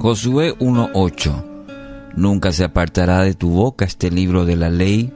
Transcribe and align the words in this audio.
Josué 0.00 0.56
1.8 0.58 2.14
Nunca 2.16 2.52
se 2.52 2.64
apartará 2.64 3.22
de 3.22 3.34
tu 3.34 3.50
boca 3.50 3.84
este 3.84 4.10
libro 4.10 4.46
de 4.46 4.56
la 4.56 4.70
ley, 4.70 5.12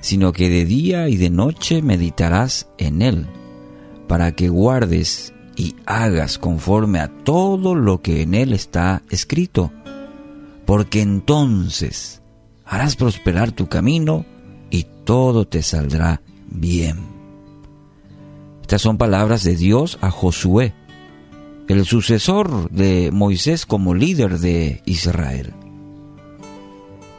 sino 0.00 0.34
que 0.34 0.50
de 0.50 0.66
día 0.66 1.08
y 1.08 1.16
de 1.16 1.30
noche 1.30 1.80
meditarás 1.80 2.68
en 2.76 3.00
él, 3.00 3.26
para 4.06 4.32
que 4.32 4.50
guardes 4.50 5.32
y 5.56 5.76
hagas 5.86 6.36
conforme 6.36 7.00
a 7.00 7.08
todo 7.08 7.74
lo 7.74 8.02
que 8.02 8.20
en 8.20 8.34
él 8.34 8.52
está 8.52 9.02
escrito, 9.08 9.72
porque 10.66 11.00
entonces 11.00 12.20
harás 12.66 12.96
prosperar 12.96 13.52
tu 13.52 13.66
camino 13.66 14.26
y 14.68 14.84
todo 15.04 15.46
te 15.46 15.62
saldrá 15.62 16.20
bien. 16.50 16.98
Estas 18.60 18.82
son 18.82 18.98
palabras 18.98 19.42
de 19.42 19.56
Dios 19.56 19.96
a 20.02 20.10
Josué, 20.10 20.74
el 21.68 21.84
sucesor 21.84 22.70
de 22.70 23.10
Moisés 23.12 23.66
como 23.66 23.94
líder 23.94 24.38
de 24.38 24.82
Israel. 24.86 25.52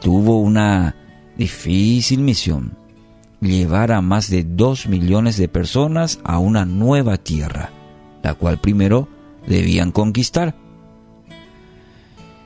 Tuvo 0.00 0.40
una 0.40 0.96
difícil 1.36 2.20
misión, 2.20 2.76
llevar 3.40 3.92
a 3.92 4.00
más 4.00 4.28
de 4.28 4.42
dos 4.42 4.88
millones 4.88 5.36
de 5.36 5.46
personas 5.46 6.18
a 6.24 6.38
una 6.40 6.66
nueva 6.66 7.16
tierra, 7.16 7.70
la 8.24 8.34
cual 8.34 8.58
primero 8.58 9.08
debían 9.46 9.92
conquistar. 9.92 10.56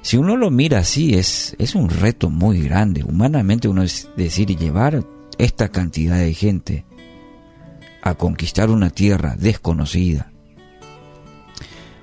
Si 0.02 0.18
uno 0.18 0.36
lo 0.36 0.50
mira 0.50 0.80
así, 0.80 1.14
es, 1.14 1.56
es 1.59 1.74
un 1.74 1.88
reto 1.88 2.28
muy 2.28 2.60
grande. 2.60 3.02
Humanamente 3.02 3.68
uno 3.68 3.82
es 3.82 4.10
decir, 4.14 4.54
llevar 4.54 5.06
esta 5.38 5.70
cantidad 5.70 6.18
de 6.18 6.34
gente 6.34 6.84
a 8.02 8.14
conquistar 8.14 8.68
una 8.68 8.90
tierra 8.90 9.36
desconocida. 9.38 10.34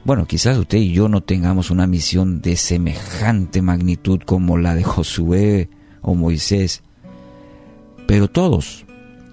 Bueno, 0.04 0.26
quizás 0.26 0.58
usted 0.58 0.80
y 0.80 0.94
yo 0.94 1.10
no 1.10 1.22
tengamos 1.22 1.70
una 1.70 1.86
misión 1.86 2.42
de 2.42 2.56
semejante 2.56 3.62
magnitud 3.62 4.20
como 4.26 4.58
la 4.58 4.74
de 4.74 4.84
Josué 4.84 5.70
o 6.02 6.16
Moisés, 6.16 6.82
pero 8.08 8.28
todos 8.28 8.86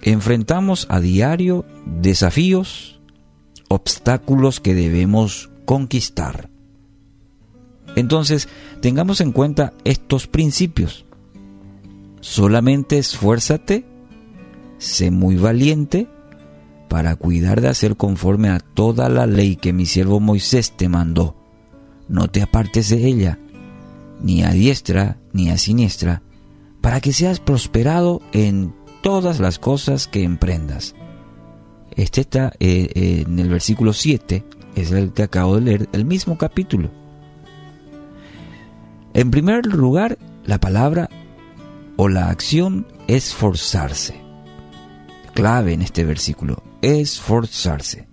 enfrentamos 0.03 0.87
a 0.91 1.01
diario 1.01 1.65
desafíos, 1.87 3.01
obstáculos 3.69 4.61
que 4.61 4.75
debemos 4.75 5.51
conquistar. 5.65 6.51
Entonces, 7.97 8.49
tengamos 8.83 9.23
en 9.23 9.33
cuenta 9.33 9.73
estos 9.85 10.27
principios. 10.27 11.07
Solamente 12.21 12.99
esfuérzate, 12.99 13.87
sé 14.77 15.11
muy 15.11 15.37
valiente 15.37 16.09
para 16.89 17.17
cuidar 17.17 17.61
de 17.61 17.69
hacer 17.69 17.97
conforme 17.97 18.49
a 18.49 18.61
toda 18.61 19.09
la 19.09 19.27
ley 19.27 19.57
que 19.57 19.73
mi 19.73 19.87
siervo 19.87 20.21
Moisés 20.21 20.73
te 20.77 20.89
mandó. 20.89 21.37
No 22.09 22.29
te 22.29 22.43
apartes 22.43 22.89
de 22.89 23.07
ella, 23.07 23.39
ni 24.21 24.43
a 24.43 24.51
diestra 24.51 25.19
ni 25.33 25.51
a 25.51 25.59
siniestra, 25.59 26.23
para 26.81 27.01
que 27.01 27.13
seas 27.13 27.41
prosperado 27.41 28.23
en 28.33 28.75
todas 29.03 29.41
las 29.41 29.59
cosas 29.59 30.09
que 30.09 30.25
emprendas. 30.25 30.95
Este 31.97 32.23
está 32.23 32.53
eh, 32.61 32.89
eh, 32.95 33.25
en 33.27 33.39
el 33.39 33.49
versículo 33.49 33.93
7, 33.93 34.45
es 34.77 34.91
el 34.91 35.13
que 35.13 35.25
acabo 35.25 35.57
de 35.57 35.61
leer, 35.63 35.89
el 35.93 36.05
mismo 36.05 36.39
capítulo. 36.39 36.91
En 39.15 39.31
primer 39.31 39.67
lugar, 39.67 40.19
la 40.45 40.59
palabra 40.59 41.11
o 41.97 42.09
la 42.09 42.31
acción 42.31 42.87
es 43.09 43.35
forzarse. 43.35 44.28
Clave 45.39 45.73
en 45.73 45.83
este 45.83 46.05
versículo, 46.05 46.65
esforzarse. 46.83 48.09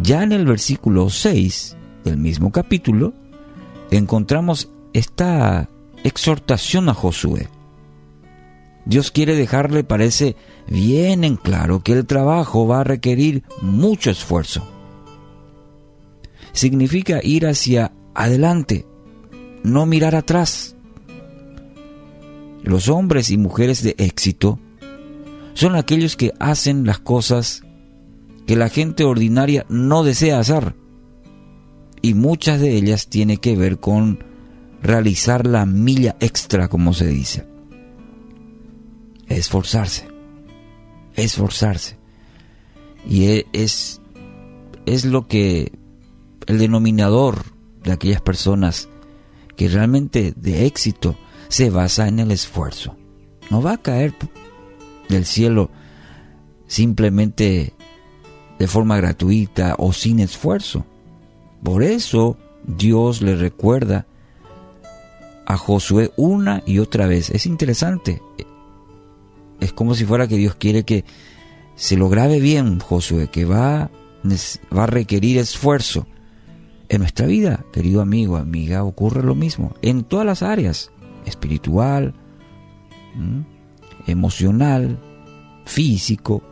Ya 0.00 0.22
en 0.22 0.32
el 0.32 0.46
versículo 0.46 1.10
6 1.10 1.76
del 2.04 2.16
mismo 2.16 2.50
capítulo, 2.50 3.12
encontramos 3.90 4.70
esta 4.94 5.68
exhortación 6.02 6.88
a 6.88 6.94
Josué. 6.94 7.50
Dios 8.86 9.10
quiere 9.10 9.36
dejarle, 9.36 9.84
parece 9.84 10.36
bien 10.68 11.22
en 11.22 11.36
claro, 11.36 11.82
que 11.82 11.92
el 11.92 12.06
trabajo 12.06 12.66
va 12.66 12.80
a 12.80 12.84
requerir 12.84 13.42
mucho 13.60 14.10
esfuerzo. 14.10 14.66
Significa 16.54 17.20
ir 17.22 17.46
hacia 17.46 17.92
adelante, 18.14 18.86
no 19.62 19.84
mirar 19.84 20.14
atrás. 20.14 20.76
Los 22.62 22.88
hombres 22.88 23.28
y 23.28 23.36
mujeres 23.36 23.82
de 23.82 23.94
éxito 23.98 24.58
son 25.54 25.76
aquellos 25.76 26.16
que 26.16 26.32
hacen 26.38 26.84
las 26.84 26.98
cosas 26.98 27.62
que 28.46 28.56
la 28.56 28.68
gente 28.68 29.04
ordinaria 29.04 29.64
no 29.68 30.04
desea 30.04 30.38
hacer. 30.38 30.74
Y 32.02 32.14
muchas 32.14 32.60
de 32.60 32.76
ellas 32.76 33.08
tienen 33.08 33.38
que 33.38 33.56
ver 33.56 33.78
con 33.78 34.22
realizar 34.82 35.46
la 35.46 35.64
milla 35.64 36.16
extra, 36.20 36.68
como 36.68 36.92
se 36.92 37.06
dice. 37.06 37.46
Esforzarse. 39.28 40.08
Esforzarse. 41.14 41.96
Y 43.08 43.26
e, 43.26 43.46
es, 43.52 44.02
es 44.84 45.06
lo 45.06 45.26
que 45.26 45.72
el 46.46 46.58
denominador 46.58 47.44
de 47.82 47.92
aquellas 47.92 48.20
personas 48.20 48.88
que 49.56 49.68
realmente 49.68 50.34
de 50.36 50.66
éxito 50.66 51.16
se 51.48 51.70
basa 51.70 52.08
en 52.08 52.18
el 52.18 52.30
esfuerzo. 52.30 52.96
No 53.50 53.62
va 53.62 53.74
a 53.74 53.82
caer 53.82 54.14
del 55.08 55.24
cielo 55.24 55.70
simplemente 56.66 57.74
de 58.58 58.66
forma 58.66 58.96
gratuita 58.96 59.74
o 59.78 59.92
sin 59.92 60.20
esfuerzo. 60.20 60.84
Por 61.62 61.82
eso 61.82 62.36
Dios 62.66 63.22
le 63.22 63.36
recuerda 63.36 64.06
a 65.46 65.56
Josué 65.56 66.12
una 66.16 66.62
y 66.66 66.78
otra 66.78 67.06
vez. 67.06 67.30
Es 67.30 67.46
interesante. 67.46 68.22
Es 69.60 69.72
como 69.72 69.94
si 69.94 70.04
fuera 70.04 70.28
que 70.28 70.36
Dios 70.36 70.54
quiere 70.54 70.84
que 70.84 71.04
se 71.76 71.96
lo 71.96 72.08
grabe 72.08 72.40
bien, 72.40 72.80
Josué, 72.80 73.28
que 73.28 73.44
va, 73.44 73.90
va 74.76 74.84
a 74.84 74.86
requerir 74.86 75.38
esfuerzo. 75.38 76.06
En 76.88 77.00
nuestra 77.00 77.26
vida, 77.26 77.64
querido 77.72 78.00
amigo, 78.00 78.36
amiga, 78.36 78.84
ocurre 78.84 79.22
lo 79.22 79.34
mismo. 79.34 79.74
En 79.82 80.04
todas 80.04 80.26
las 80.26 80.42
áreas. 80.42 80.90
Espiritual, 81.24 82.14
emocional, 84.06 84.98
físico, 85.64 86.42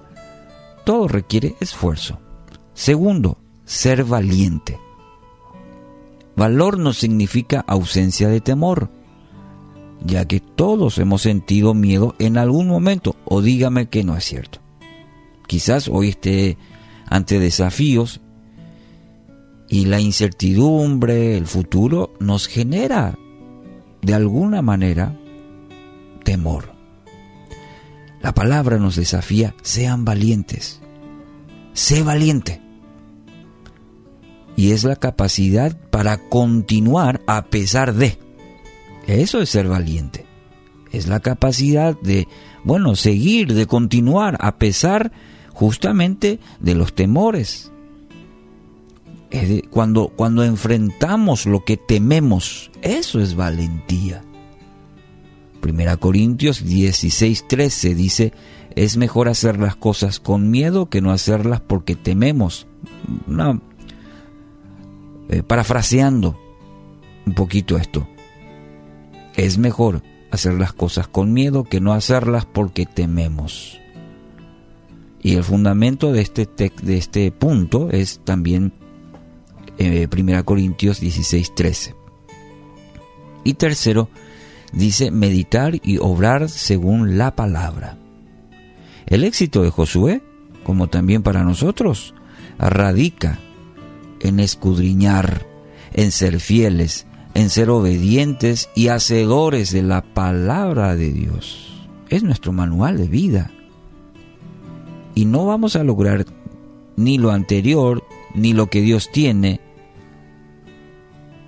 todo 0.85 1.09
requiere 1.09 1.55
esfuerzo. 1.61 2.19
Segundo, 2.75 3.39
ser 3.65 4.05
valiente. 4.05 4.79
Valor 6.35 6.79
no 6.79 6.93
significa 6.93 7.65
ausencia 7.67 8.29
de 8.29 8.41
temor, 8.41 8.91
ya 10.05 10.25
que 10.25 10.41
todos 10.41 10.99
hemos 10.99 11.23
sentido 11.23 11.75
miedo 11.75 12.15
en 12.19 12.39
algún 12.39 12.69
momento, 12.69 13.17
o 13.25 13.43
dígame 13.43 13.87
que 13.87 14.03
no 14.03 14.17
es 14.17 14.25
cierto. 14.25 14.59
Quizás 15.47 15.89
hoy 15.89 16.09
esté 16.09 16.57
ante 17.07 17.39
desafíos 17.39 18.21
y 19.69 19.85
la 19.85 20.01
incertidumbre, 20.01 21.37
el 21.37 21.47
futuro, 21.47 22.15
nos 22.19 22.47
genera 22.47 23.19
de 24.01 24.15
alguna 24.15 24.63
manera 24.63 25.19
temor. 26.25 26.72
La 28.23 28.33
palabra 28.33 28.79
nos 28.79 28.97
desafía, 28.97 29.55
sean 29.63 30.05
valientes. 30.05 30.81
Sé 31.73 32.03
valiente. 32.05 32.61
Y 34.57 34.71
es 34.71 34.85
la 34.85 34.97
capacidad 34.97 35.77
para 35.91 36.29
continuar 36.29 37.21
a 37.27 37.47
pesar 37.47 37.95
de. 37.95 38.19
Eso 39.09 39.41
es 39.41 39.51
ser 39.51 39.67
valiente. 39.67 40.25
Es 40.93 41.09
la 41.09 41.21
capacidad 41.21 41.99
de, 42.01 42.29
bueno, 42.63 42.95
seguir, 42.95 43.55
de 43.55 43.67
continuar 43.67 44.37
a 44.41 44.57
pesar 44.57 45.11
justamente 45.53 46.39
de 46.61 46.75
los 46.77 46.95
temores. 46.95 47.73
cuando, 49.71 50.09
cuando 50.09 50.45
enfrentamos 50.45 51.47
lo 51.47 51.65
que 51.65 51.77
tememos, 51.77 52.71
eso 52.83 53.21
es 53.21 53.35
valentía. 53.35 54.23
Primera 55.63 55.97
Corintios 55.97 56.65
16, 56.65 57.47
13 57.47 57.95
dice, 57.95 58.33
es 58.75 58.97
mejor 58.97 59.29
hacer 59.29 59.61
las 59.61 59.77
cosas 59.77 60.19
con 60.19 60.51
miedo 60.51 60.91
que 60.91 61.01
no 61.01 61.13
hacerlas 61.13 61.61
porque 61.61 61.95
tememos. 61.95 62.67
Eh, 65.29 65.45
parafraseando 65.45 66.37
un 67.25 67.35
poquito 67.35 67.77
esto, 67.77 68.09
es 69.37 69.57
mejor 69.57 70.03
hacer 70.33 70.55
las 70.55 70.73
cosas 70.73 71.07
con 71.07 71.33
miedo 71.33 71.63
que 71.63 71.81
no 71.81 71.93
hacerlas 71.93 72.45
porque 72.45 72.85
tememos. 72.85 73.81
Y 75.23 75.37
el 75.37 75.45
fundamento 75.45 76.13
de 76.13 76.23
este, 76.23 76.49
de 76.83 76.99
este 76.99 77.31
punto 77.31 77.89
es 77.89 78.21
también 78.25 78.73
eh, 79.79 80.09
Primera 80.09 80.43
Corintios 80.43 80.99
16, 80.99 81.55
13. 81.55 81.95
Y 83.45 83.55
tercero, 83.55 84.09
dice 84.73 85.11
meditar 85.11 85.75
y 85.83 85.99
obrar 85.99 86.49
según 86.49 87.19
la 87.19 87.35
palabra. 87.37 87.99
El 89.07 89.25
éxito 89.25 89.63
de 89.63 89.71
Josué, 89.71 90.23
como 90.65 90.89
también 90.89 91.23
para 91.23 91.45
nosotros, 91.45 92.15
radica 92.59 93.39
en 94.21 94.41
escudriñar, 94.41 95.47
en 95.93 96.13
ser 96.13 96.41
fieles, 96.41 97.07
en 97.35 97.51
ser 97.51 97.71
obedientes 97.71 98.71
y 98.75 98.89
hacedores 98.89 99.73
de 99.73 99.83
la 99.83 100.03
palabra 100.03 100.97
de 100.97 101.13
Dios. 101.13 101.87
Es 102.09 102.23
nuestro 102.23 102.53
manual 102.53 102.99
de 102.99 103.09
vida. 103.09 103.51
Y 105.15 105.25
no 105.25 105.47
vamos 105.47 105.77
a 105.77 105.85
lograr 105.85 106.27
ni 106.97 107.19
lo 107.19 107.31
anterior, 107.31 108.05
ni 108.35 108.53
lo 108.53 108.69
que 108.69 108.81
Dios 108.81 109.11
tiene, 109.13 109.61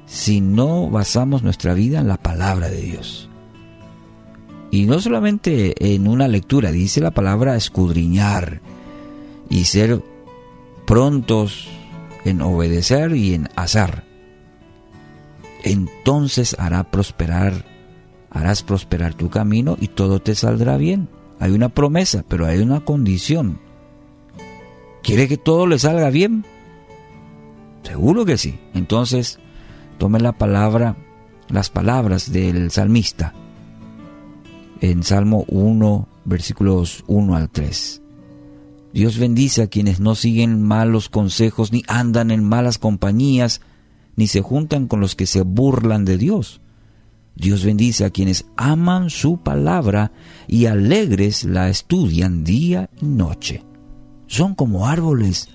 si 0.06 0.40
no 0.40 0.88
basamos 0.90 1.42
nuestra 1.42 1.74
vida 1.74 2.00
en 2.00 2.08
la 2.08 2.16
palabra 2.16 2.68
de 2.68 2.80
Dios. 2.80 3.28
Y 4.70 4.86
no 4.86 5.00
solamente 5.00 5.94
en 5.94 6.08
una 6.08 6.26
lectura, 6.26 6.72
dice 6.72 7.00
la 7.00 7.12
palabra 7.12 7.56
escudriñar 7.56 8.60
y 9.48 9.64
ser 9.64 10.02
prontos 10.86 11.68
en 12.24 12.42
obedecer 12.42 13.14
y 13.14 13.34
en 13.34 13.48
hacer. 13.56 14.02
Entonces 15.62 16.56
hará 16.58 16.90
prosperar, 16.90 17.64
harás 18.30 18.62
prosperar 18.62 19.14
tu 19.14 19.30
camino 19.30 19.76
y 19.80 19.88
todo 19.88 20.20
te 20.20 20.34
saldrá 20.34 20.76
bien. 20.76 21.08
Hay 21.40 21.52
una 21.52 21.68
promesa, 21.68 22.24
pero 22.26 22.46
hay 22.46 22.58
una 22.58 22.80
condición. 22.80 23.60
¿Quiere 25.02 25.28
que 25.28 25.36
todo 25.36 25.66
le 25.66 25.78
salga 25.78 26.10
bien? 26.10 26.44
Seguro 27.82 28.24
que 28.24 28.38
sí. 28.38 28.58
Entonces, 28.74 29.38
tome 29.98 30.20
la 30.20 30.32
palabra, 30.32 30.96
las 31.48 31.70
palabras 31.70 32.32
del 32.32 32.70
salmista 32.70 33.34
en 34.80 35.02
Salmo 35.02 35.44
1, 35.48 36.08
versículos 36.24 37.04
1 37.06 37.36
al 37.36 37.50
3. 37.50 38.02
Dios 38.92 39.18
bendice 39.18 39.62
a 39.62 39.66
quienes 39.66 39.98
no 39.98 40.14
siguen 40.14 40.62
malos 40.62 41.08
consejos, 41.08 41.72
ni 41.72 41.82
andan 41.88 42.30
en 42.30 42.44
malas 42.44 42.78
compañías, 42.78 43.60
ni 44.16 44.26
se 44.26 44.40
juntan 44.40 44.86
con 44.86 45.00
los 45.00 45.16
que 45.16 45.26
se 45.26 45.42
burlan 45.42 46.04
de 46.04 46.18
Dios. 46.18 46.60
Dios 47.34 47.64
bendice 47.64 48.04
a 48.04 48.10
quienes 48.10 48.46
aman 48.56 49.10
su 49.10 49.38
palabra 49.38 50.12
y 50.46 50.66
alegres 50.66 51.44
la 51.44 51.68
estudian 51.68 52.44
día 52.44 52.90
y 53.00 53.06
noche. 53.06 53.64
Son 54.26 54.54
como 54.54 54.86
árboles 54.86 55.48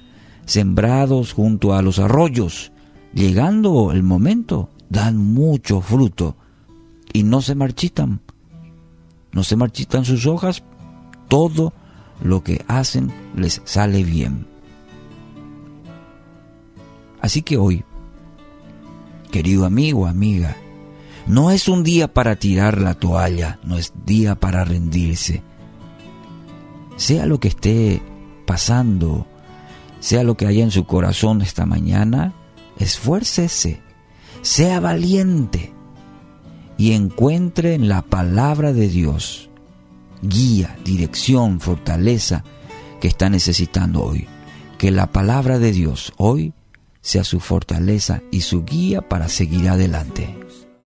sembrados 0.46 1.32
junto 1.32 1.74
a 1.74 1.82
los 1.82 2.00
arroyos. 2.00 2.72
Llegando 3.14 3.92
el 3.92 4.04
momento, 4.04 4.70
dan 4.90 5.18
mucho 5.18 5.82
fruto 5.82 6.36
y 7.12 7.24
no 7.24 7.42
se 7.42 7.56
marchitan. 7.56 8.22
No 9.32 9.44
se 9.44 9.56
marchitan 9.56 10.06
sus 10.06 10.26
hojas, 10.26 10.64
todo 11.28 11.74
lo 12.22 12.44
que 12.44 12.64
hacen 12.68 13.12
les 13.36 13.62
sale 13.66 14.04
bien. 14.04 14.48
Así 17.22 17.42
que 17.42 17.58
hoy, 17.58 17.84
querido 19.32 19.66
amigo, 19.66 20.08
amiga, 20.08 20.56
no 21.28 21.52
es 21.52 21.68
un 21.68 21.84
día 21.84 22.12
para 22.14 22.38
tirar 22.38 22.82
la 22.82 22.96
toalla, 22.96 23.60
no 23.64 23.78
es 23.78 23.94
día 24.06 24.36
para 24.36 24.66
rendirse. 24.66 25.44
Sea 26.96 27.26
lo 27.26 27.40
que 27.40 27.50
esté 27.50 28.02
pasando, 28.46 29.28
sea 30.00 30.24
lo 30.24 30.36
que 30.36 30.48
haya 30.48 30.64
en 30.64 30.72
su 30.72 30.86
corazón 30.86 31.42
esta 31.42 31.66
mañana, 31.66 32.34
esfuércese, 32.80 33.82
sea 34.42 34.80
valiente 34.80 35.74
y 36.78 36.94
encuentre 36.94 37.74
en 37.74 37.90
la 37.90 38.02
palabra 38.02 38.74
de 38.74 38.88
Dios 38.88 39.50
guía, 40.22 40.78
dirección, 40.84 41.60
fortaleza 41.60 42.44
que 43.00 43.08
está 43.08 43.30
necesitando 43.30 44.04
hoy. 44.04 44.28
Que 44.78 44.92
la 44.92 45.08
palabra 45.08 45.60
de 45.60 45.72
Dios 45.72 46.14
hoy 46.18 46.54
sea 47.02 47.24
su 47.24 47.40
fortaleza 47.40 48.22
y 48.32 48.42
su 48.42 48.64
guía 48.64 49.02
para 49.02 49.28
seguir 49.28 49.70
adelante. 49.70 50.39